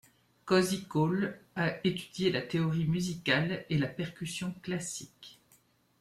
[0.47, 5.39] Cozy Cole a étudié la théorie musicale et la percussion classique.